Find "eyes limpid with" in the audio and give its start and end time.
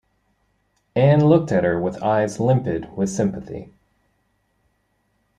2.01-3.07